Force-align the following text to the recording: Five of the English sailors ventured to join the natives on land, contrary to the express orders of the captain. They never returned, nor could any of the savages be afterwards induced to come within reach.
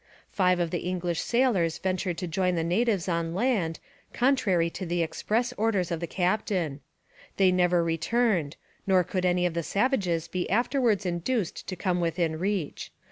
Five 0.31 0.59
of 0.59 0.71
the 0.71 0.79
English 0.79 1.19
sailors 1.21 1.77
ventured 1.77 2.17
to 2.17 2.27
join 2.27 2.55
the 2.55 2.63
natives 2.63 3.07
on 3.07 3.35
land, 3.35 3.79
contrary 4.13 4.67
to 4.71 4.83
the 4.83 5.03
express 5.03 5.53
orders 5.57 5.91
of 5.91 5.99
the 5.99 6.07
captain. 6.07 6.81
They 7.37 7.51
never 7.51 7.83
returned, 7.83 8.55
nor 8.87 9.03
could 9.03 9.25
any 9.25 9.45
of 9.45 9.53
the 9.53 9.61
savages 9.61 10.27
be 10.27 10.49
afterwards 10.49 11.05
induced 11.05 11.67
to 11.67 11.75
come 11.75 11.99
within 12.01 12.39
reach. 12.39 12.91